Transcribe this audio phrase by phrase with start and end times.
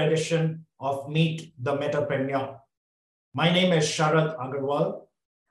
[0.00, 2.58] edition of Meet the Metapreneur.
[3.34, 5.02] My name is Sharad Agarwal.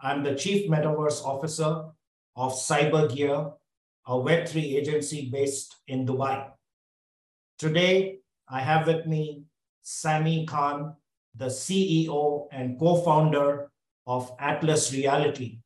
[0.00, 1.84] I'm the Chief Metaverse Officer
[2.34, 3.52] of CyberGear,
[4.06, 6.50] a Web3 agency based in Dubai.
[7.58, 8.18] Today,
[8.48, 9.44] I have with me
[9.82, 10.94] Sami Khan,
[11.36, 13.70] the CEO and co-founder
[14.06, 15.58] of Atlas Reality.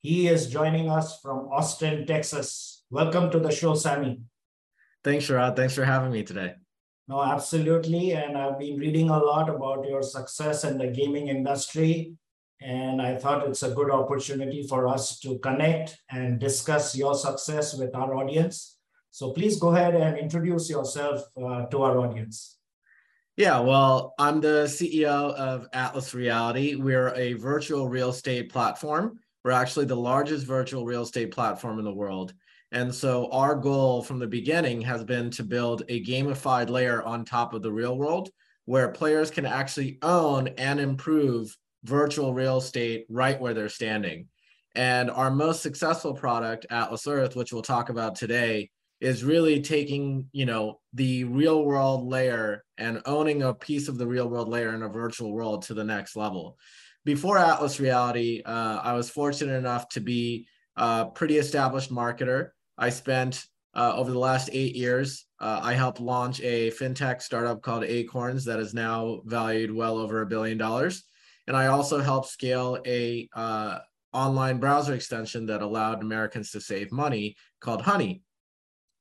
[0.00, 2.84] He is joining us from Austin, Texas.
[2.90, 4.20] Welcome to the show, Sami.
[5.02, 5.56] Thanks, Sharad.
[5.56, 6.54] Thanks for having me today.
[7.08, 8.12] No, absolutely.
[8.12, 12.12] And I've been reading a lot about your success in the gaming industry.
[12.60, 17.74] And I thought it's a good opportunity for us to connect and discuss your success
[17.74, 18.76] with our audience.
[19.10, 22.58] So please go ahead and introduce yourself uh, to our audience.
[23.38, 26.74] Yeah, well, I'm the CEO of Atlas Reality.
[26.74, 29.20] We're a virtual real estate platform.
[29.44, 32.34] We're actually the largest virtual real estate platform in the world.
[32.70, 37.24] And so our goal from the beginning has been to build a gamified layer on
[37.24, 38.30] top of the real world
[38.66, 44.28] where players can actually own and improve virtual real estate right where they're standing.
[44.74, 50.26] And our most successful product, Atlas Earth, which we'll talk about today, is really taking
[50.32, 54.74] you know the real world layer and owning a piece of the real world layer
[54.74, 56.58] in a virtual world to the next level
[57.04, 62.88] before atlas reality uh, i was fortunate enough to be a pretty established marketer i
[62.88, 67.84] spent uh, over the last eight years uh, i helped launch a fintech startup called
[67.84, 71.04] acorns that is now valued well over a billion dollars
[71.46, 73.78] and i also helped scale a uh,
[74.12, 78.22] online browser extension that allowed americans to save money called honey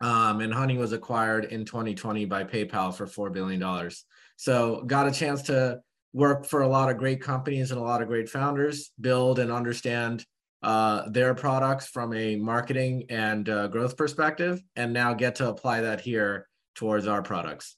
[0.00, 3.90] um, and Honey was acquired in 2020 by PayPal for $4 billion.
[4.36, 5.80] So got a chance to
[6.12, 9.52] work for a lot of great companies and a lot of great founders, build and
[9.52, 10.24] understand
[10.62, 15.80] uh, their products from a marketing and uh, growth perspective, and now get to apply
[15.80, 17.76] that here towards our products.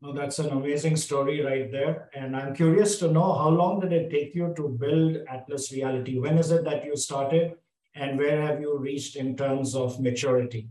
[0.00, 2.10] Well, that's an amazing story right there.
[2.12, 6.18] And I'm curious to know how long did it take you to build Atlas Reality?
[6.18, 7.54] When is it that you started?
[7.94, 10.70] And where have you reached in terms of maturity?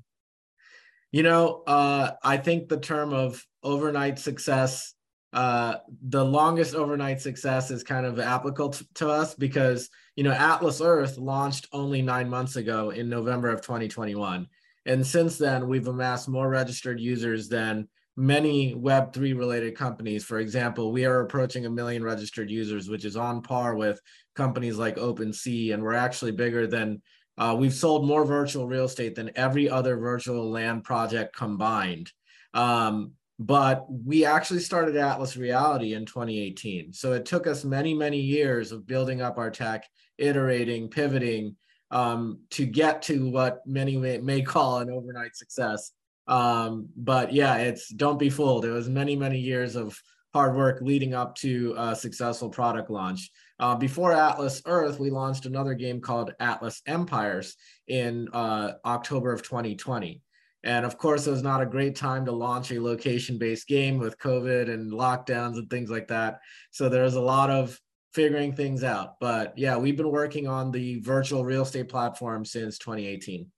[1.12, 4.96] You know, uh, I think the term of overnight success,
[5.34, 5.76] uh,
[6.10, 10.82] the longest overnight success is kind of applicable to, to us because, you know, Atlas
[10.82, 14.48] Earth launched only nine months ago in November of 2021.
[14.86, 17.88] And since then, we've amassed more registered users than
[18.18, 20.26] many Web3 related companies.
[20.26, 24.02] For example, we are approaching a million registered users, which is on par with
[24.36, 25.74] companies like OpenSea.
[25.74, 27.02] And we're actually bigger than
[27.38, 32.12] uh, we've sold more virtual real estate than every other virtual land project combined.
[32.54, 36.94] Um, but we actually started Atlas Reality in 2018.
[36.94, 39.86] So it took us many, many years of building up our tech,
[40.18, 41.56] iterating, pivoting
[41.90, 45.92] um, to get to what many may, may call an overnight success.
[46.28, 48.64] Um, but yeah, it's don't be fooled.
[48.64, 50.00] It was many, many years of
[50.34, 53.30] hard work leading up to a successful product launch.
[53.60, 57.56] Uh, before Atlas Earth, we launched another game called Atlas Empires
[57.88, 60.22] in uh, October of 2020.
[60.64, 63.98] And of course, it was not a great time to launch a location based game
[63.98, 66.42] with COVID and lockdowns and things like that.
[66.70, 67.80] So there was a lot of
[68.14, 69.20] figuring things out.
[69.20, 73.50] But yeah, we've been working on the virtual real estate platform since 2018.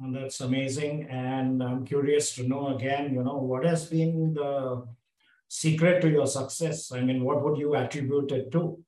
[0.00, 1.08] And that's amazing.
[1.10, 4.86] And I'm curious to know again, you know, what has been the
[5.48, 6.90] secret to your success?
[6.90, 8.82] I mean, what would you attribute it to?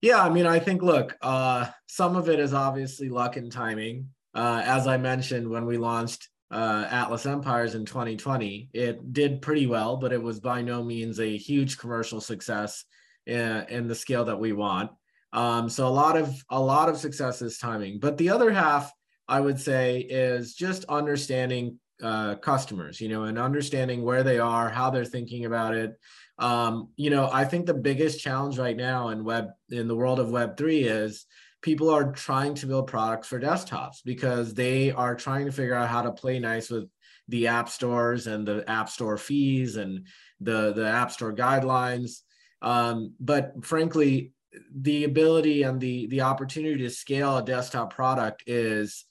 [0.00, 4.08] Yeah, I mean, I think, look, uh, some of it is obviously luck and timing.
[4.34, 9.66] Uh, as I mentioned, when we launched uh, Atlas Empires in 2020, it did pretty
[9.66, 12.84] well, but it was by no means a huge commercial success
[13.26, 14.90] in, in the scale that we want.
[15.32, 18.00] Um, so a lot of a lot of success is timing.
[18.00, 18.92] But the other half,
[19.28, 24.68] I would say, is just understanding uh, customers, you know, and understanding where they are,
[24.68, 25.92] how they're thinking about it.
[26.38, 30.18] Um, you know, I think the biggest challenge right now in web in the world
[30.18, 31.26] of Web three is
[31.62, 35.88] people are trying to build products for desktops because they are trying to figure out
[35.88, 36.88] how to play nice with
[37.28, 40.06] the app stores and the app store fees and
[40.40, 42.20] the the app store guidelines.
[42.62, 44.32] Um, but frankly,
[44.74, 49.04] the ability and the the opportunity to scale a desktop product is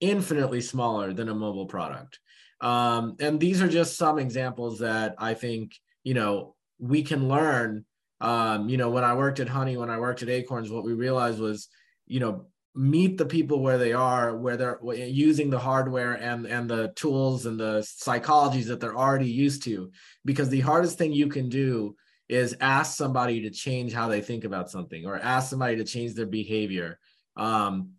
[0.00, 2.18] infinitely smaller than a mobile product.
[2.60, 5.74] Um, and these are just some examples that I think,
[6.04, 7.84] you know, we can learn.
[8.20, 10.92] Um, you know, when I worked at Honey, when I worked at Acorns, what we
[10.92, 11.68] realized was,
[12.06, 16.68] you know, meet the people where they are, where they're using the hardware and and
[16.68, 19.90] the tools and the psychologies that they're already used to.
[20.24, 21.96] Because the hardest thing you can do
[22.28, 26.14] is ask somebody to change how they think about something or ask somebody to change
[26.14, 26.98] their behavior.
[27.36, 27.90] Um,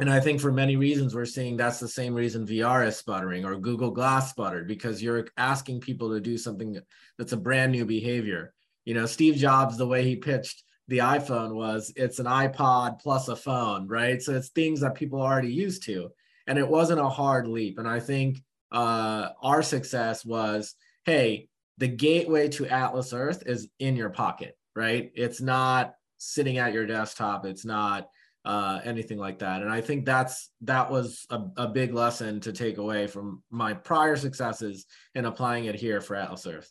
[0.00, 3.44] and I think for many reasons, we're seeing that's the same reason VR is sputtering
[3.44, 6.78] or Google Glass sputtered because you're asking people to do something
[7.18, 8.52] that's a brand new behavior.
[8.84, 13.28] You know, Steve Jobs, the way he pitched the iPhone was it's an iPod plus
[13.28, 14.20] a phone, right?
[14.20, 16.08] So it's things that people are already used to.
[16.46, 17.78] And it wasn't a hard leap.
[17.78, 18.42] And I think
[18.72, 20.74] uh, our success was
[21.04, 21.48] hey,
[21.78, 25.10] the gateway to Atlas Earth is in your pocket, right?
[25.14, 27.46] It's not sitting at your desktop.
[27.46, 28.08] It's not
[28.44, 29.62] uh, anything like that.
[29.62, 33.74] And I think that's that was a, a big lesson to take away from my
[33.74, 36.70] prior successes and applying it here for Atlas Earth.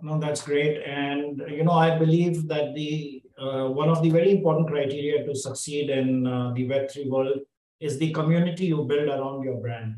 [0.00, 0.82] No, that's great.
[0.84, 5.34] And you know, I believe that the uh, one of the very important criteria to
[5.34, 7.38] succeed in uh, the Web3 world
[7.80, 9.96] is the community you build around your brand.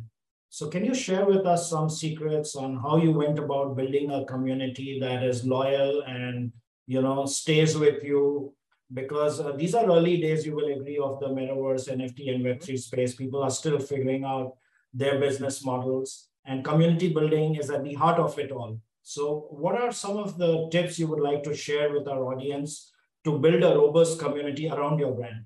[0.48, 4.24] So can you share with us some secrets on how you went about building a
[4.24, 6.52] community that is loyal and
[6.86, 8.54] you know stays with you
[8.92, 12.78] because uh, these are early days, you will agree, of the metaverse, NFT, and Web3
[12.78, 13.14] space.
[13.14, 14.54] People are still figuring out
[14.92, 18.78] their business models, and community building is at the heart of it all.
[19.06, 22.90] So, what are some of the tips you would like to share with our audience
[23.24, 25.44] to build a robust community around your brand?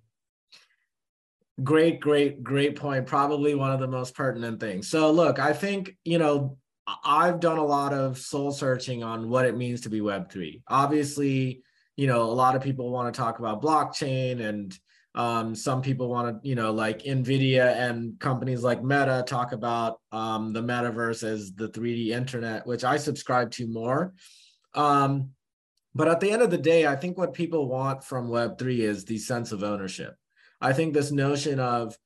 [1.64, 3.04] Great, great, great point.
[3.06, 4.88] Probably one of the most pertinent things.
[4.88, 6.56] So, look, I think, you know,
[7.04, 10.62] I've done a lot of soul searching on what it means to be Web3.
[10.68, 11.64] Obviously,
[11.96, 14.72] you know, a lot of people want to talk about blockchain and
[15.18, 19.98] um, some people want to, you know, like NVIDIA and companies like Meta talk about
[20.12, 24.14] um, the metaverse as the 3D internet, which I subscribe to more.
[24.74, 25.30] Um,
[25.92, 29.04] but at the end of the day, I think what people want from Web3 is
[29.04, 30.14] the sense of ownership.
[30.60, 31.98] I think this notion of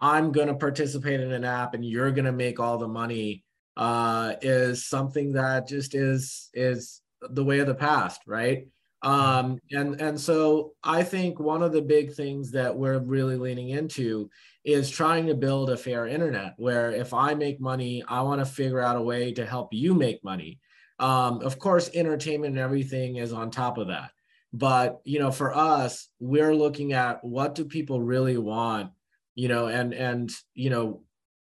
[0.00, 3.44] I'm going to participate in an app and you're going to make all the money
[3.76, 8.68] uh, is something that just is is the way of the past, right?
[9.02, 13.70] Um, and and so I think one of the big things that we're really leaning
[13.70, 14.28] into
[14.64, 18.44] is trying to build a fair internet where if I make money, I want to
[18.44, 20.58] figure out a way to help you make money.
[20.98, 24.10] Um, of course, entertainment and everything is on top of that.
[24.52, 28.90] But you know, for us, we're looking at what do people really want,
[29.36, 31.02] you know, and and you know,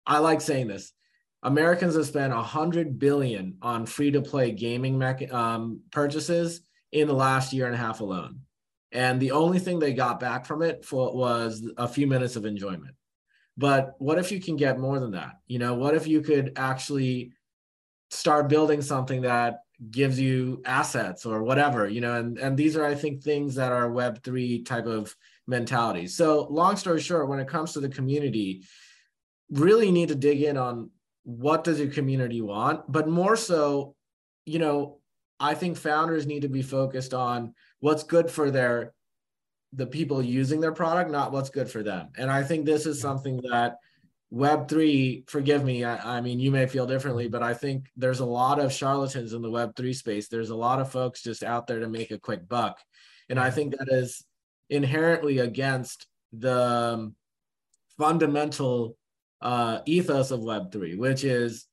[0.07, 0.93] I like saying this.
[1.43, 6.61] Americans have spent a hundred billion on free to play gaming mech- um, purchases
[6.93, 8.41] in the last year and a half alone.
[8.93, 12.45] And the only thing they got back from it for, was a few minutes of
[12.45, 12.95] enjoyment.
[13.57, 15.35] But what if you can get more than that?
[15.47, 17.33] You know, what if you could actually
[18.11, 19.61] start building something that
[19.91, 23.73] gives you assets or whatever, you know, and, and these are, I think, things that
[23.73, 25.15] are Web3 type of
[25.47, 26.07] mentality.
[26.07, 28.65] So, long story short, when it comes to the community,
[29.51, 30.91] really need to dig in on
[31.23, 33.95] what does your community want, but more so,
[34.45, 35.00] you know,
[35.41, 38.93] I think founders need to be focused on what's good for their
[39.73, 42.09] the people using their product, not what's good for them.
[42.19, 43.77] And I think this is something that
[44.33, 48.25] Web3, forgive me, I, I, mean, you may feel differently, but I think there's a
[48.25, 50.29] lot of charlatans in the Web3 space.
[50.29, 52.79] There's a lot of folks just out there to make a quick buck.
[53.29, 54.25] And I think that is
[54.69, 57.15] inherently against the um,
[57.99, 58.97] fundamental
[59.41, 61.67] uh, ethos of Web3, which is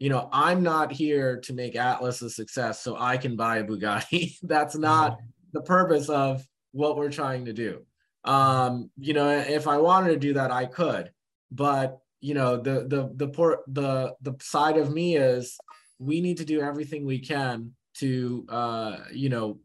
[0.00, 3.64] you know, I'm not here to make Atlas a success so I can buy a
[3.64, 4.34] Bugatti.
[4.42, 5.18] That's not
[5.52, 7.82] the purpose of what we're trying to do.
[8.24, 11.12] Um, you know, if I wanted to do that, I could,
[11.52, 15.58] but you know, the the the port the the side of me is
[15.98, 19.58] we need to do everything we can to uh, you know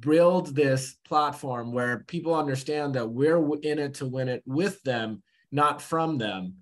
[0.00, 5.22] build this platform where people understand that we're in it to win it with them,
[5.50, 6.54] not from them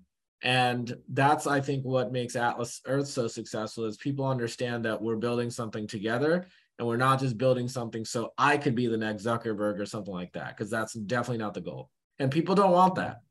[0.43, 5.15] and that's i think what makes atlas earth so successful is people understand that we're
[5.15, 6.47] building something together
[6.81, 10.13] and we're not just building something so i could be the next zuckerberg or something
[10.13, 11.91] like that because that's definitely not the goal.
[12.17, 13.21] And people don't want that.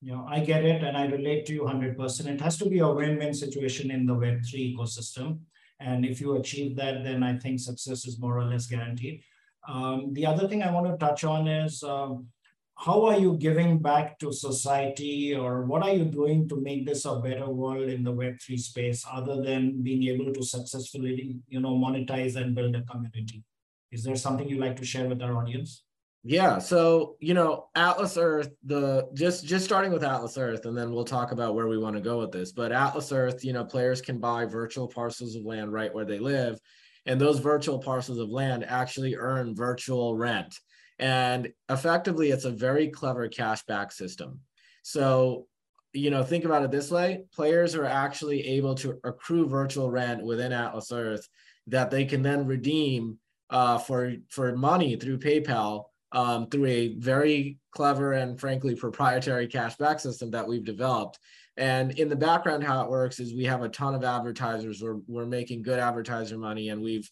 [0.00, 2.78] You know i get it and i relate to you 100% it has to be
[2.78, 5.40] a win-win situation in the web3 ecosystem.
[5.80, 9.22] And if you achieve that then i think success is more or less guaranteed.
[9.68, 12.28] Um, the other thing i want to touch on is um,
[12.76, 17.04] how are you giving back to society or what are you doing to make this
[17.04, 21.76] a better world in the web3 space other than being able to successfully you know
[21.76, 23.44] monetize and build a community?
[23.92, 25.84] Is there something you'd like to share with our audience?
[26.24, 30.90] Yeah so you know atlas earth the just just starting with atlas earth and then
[30.90, 32.50] we'll talk about where we want to go with this.
[32.50, 36.18] But atlas earth you know players can buy virtual parcels of land right where they
[36.18, 36.58] live
[37.06, 40.58] and those virtual parcels of land actually earn virtual rent
[40.98, 44.40] and effectively, it's a very clever cashback system.
[44.82, 45.46] So,
[45.92, 50.24] you know, think about it this way players are actually able to accrue virtual rent
[50.24, 51.26] within Atlas Earth
[51.68, 53.18] that they can then redeem
[53.50, 60.00] uh, for, for money through PayPal um, through a very clever and frankly proprietary cashback
[60.00, 61.18] system that we've developed.
[61.56, 64.82] And in the background, how it works is we have a ton of advertisers.
[64.82, 67.08] We're, we're making good advertiser money and we've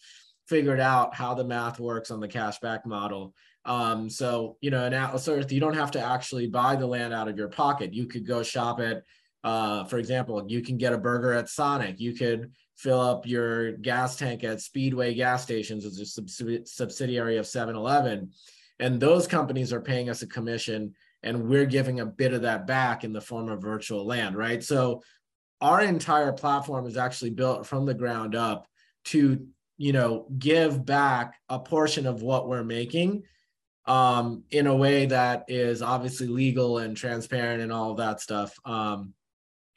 [0.52, 3.34] figured out how the math works on the cashback model.
[3.64, 7.14] Um, so, you know, in Atlas Earth, you don't have to actually buy the land
[7.14, 7.94] out of your pocket.
[7.94, 9.02] You could go shop at,
[9.44, 11.98] uh, for example, you can get a burger at Sonic.
[11.98, 17.38] You could fill up your gas tank at Speedway gas stations as a subsidi- subsidiary
[17.38, 18.30] of 7 Eleven.
[18.78, 20.92] And those companies are paying us a commission,
[21.22, 24.62] and we're giving a bit of that back in the form of virtual land, right?
[24.62, 25.02] So,
[25.62, 28.66] our entire platform is actually built from the ground up
[29.04, 33.22] to you know give back a portion of what we're making
[33.86, 39.12] um, in a way that is obviously legal and transparent and all that stuff um,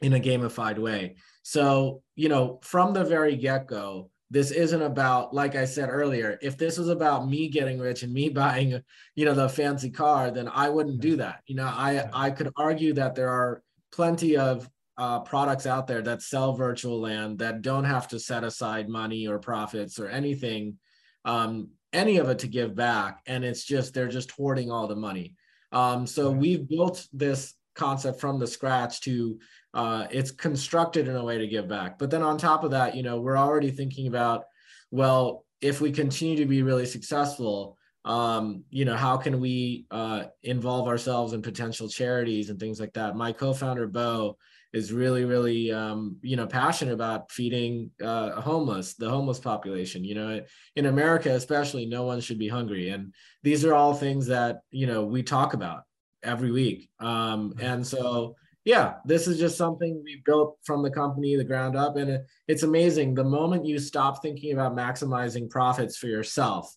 [0.02, 1.16] in a gamified way.
[1.44, 6.38] So, you know, from the very get go, this isn't about, like I said earlier,
[6.42, 8.82] if this was about me getting rich and me buying,
[9.16, 11.42] you know, the fancy car, then I wouldn't do that.
[11.48, 16.02] You know, I I could argue that there are plenty of uh, products out there
[16.02, 20.78] that sell virtual land that don't have to set aside money or profits or anything
[21.26, 23.22] um, any of it to give back.
[23.26, 25.34] And it's just they're just hoarding all the money.
[25.72, 29.40] Um, so we've built this concept from the scratch to
[29.74, 32.00] uh, it's constructed in a way to give back.
[32.00, 34.46] But then on top of that you know we're already thinking about
[34.92, 40.26] well if we continue to be really successful um, you know how can we uh,
[40.44, 43.16] involve ourselves in potential charities and things like that?
[43.16, 44.38] My co-founder bo
[44.76, 50.14] is really really um, you know passionate about feeding uh, homeless the homeless population you
[50.14, 50.42] know
[50.76, 54.86] in america especially no one should be hungry and these are all things that you
[54.86, 55.84] know we talk about
[56.24, 61.38] every week um, and so yeah this is just something we built from the company
[61.38, 63.14] the ground up and it, it's amazing.
[63.14, 66.76] The moment you stop thinking about maximizing profits for yourself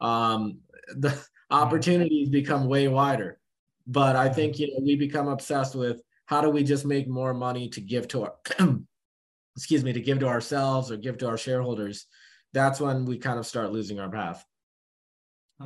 [0.00, 0.60] um,
[0.96, 1.14] the
[1.50, 3.38] opportunities become way wider.
[3.86, 7.34] But i think you know we become obsessed with how do we just make more
[7.34, 8.34] money to give to our
[9.56, 12.06] excuse me to give to ourselves or give to our shareholders
[12.52, 14.44] that's when we kind of start losing our path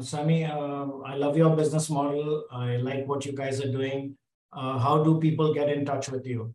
[0.02, 2.44] Sami, uh, I love your business model.
[2.52, 4.16] I like what you guys are doing.
[4.52, 6.54] Uh, how do people get in touch with you?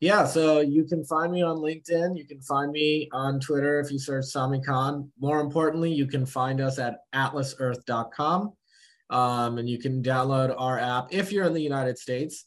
[0.00, 2.16] Yeah, so you can find me on LinkedIn.
[2.16, 5.10] You can find me on Twitter if you search Sami Khan.
[5.18, 8.52] More importantly, you can find us at atlasearth.com.
[9.08, 12.44] Um, and you can download our app if you're in the United States.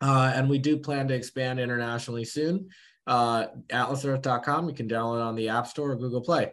[0.00, 2.68] Uh, and we do plan to expand internationally soon.
[3.06, 6.52] Uh, atlasearth.com, you can download on the App Store or Google Play.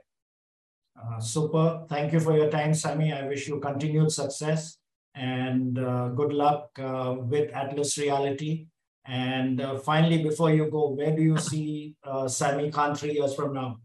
[0.99, 1.85] Uh, super.
[1.87, 3.13] Thank you for your time, Sami.
[3.13, 4.77] I wish you continued success
[5.13, 8.67] and uh, good luck uh, with Atlas Reality.
[9.05, 13.33] And uh, finally, before you go, where do you see uh, Sami Khan three years
[13.35, 13.79] from now?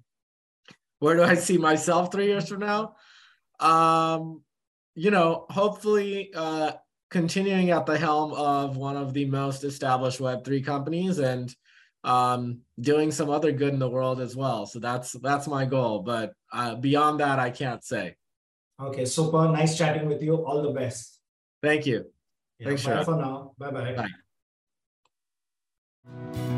[0.98, 2.94] Where do I see myself three years from now?
[3.60, 4.42] Um,
[4.94, 6.72] you know, hopefully uh,
[7.12, 11.54] continuing at the helm of one of the most established Web3 companies and
[12.04, 14.66] um, doing some other good in the world as well.
[14.66, 16.00] So that's that's my goal.
[16.00, 18.16] But uh, beyond that, I can't say.
[18.80, 19.46] Okay, super.
[19.48, 20.44] Nice chatting with you.
[20.44, 21.20] All the best.
[21.62, 22.06] Thank you.
[22.58, 23.52] Yeah, Thanks, bye for now.
[23.58, 24.08] Bye-bye.
[26.04, 26.48] Bye.